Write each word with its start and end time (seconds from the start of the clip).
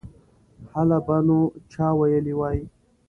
هله 0.73 0.97
به 1.05 1.17
نو 1.27 1.39
چا 1.71 1.87
ویلي 1.99 2.33
وای. 2.39 2.59